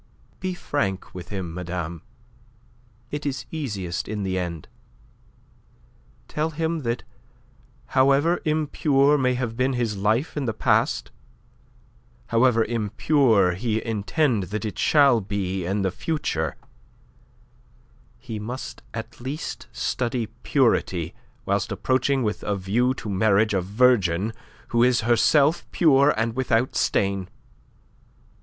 "Be 0.39 0.55
frank 0.55 1.13
with 1.13 1.29
him, 1.29 1.53
madame. 1.53 2.01
It 3.11 3.23
is 3.23 3.45
easiest 3.51 4.07
in 4.07 4.23
the 4.23 4.35
end. 4.35 4.67
Tell 6.27 6.49
him 6.49 6.79
that 6.79 7.03
however 7.85 8.41
impure 8.43 9.15
may 9.19 9.35
have 9.35 9.55
been 9.55 9.73
his 9.73 9.97
life 9.97 10.35
in 10.35 10.45
the 10.45 10.55
past, 10.55 11.11
however 12.29 12.65
impure 12.65 13.51
he 13.51 13.85
intend 13.85 14.45
that 14.45 14.65
it 14.65 14.79
shall 14.79 15.21
be 15.21 15.67
in 15.67 15.83
the 15.83 15.91
future, 15.91 16.55
he 18.17 18.39
must 18.39 18.81
at 18.95 19.21
least 19.21 19.67
study 19.71 20.29
purity 20.41 21.13
whilst 21.45 21.71
approaching 21.71 22.23
with 22.23 22.41
a 22.41 22.55
view 22.55 22.95
to 22.95 23.07
marriage 23.07 23.53
a 23.53 23.61
virgin 23.61 24.33
who 24.69 24.81
is 24.81 25.01
herself 25.01 25.69
pure 25.71 26.09
and 26.17 26.35
without 26.35 26.75
stain." 26.75 27.29